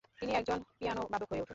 [0.19, 1.49] তিনি একজন পিয়ানোবাদক হয়ে ওঠেন।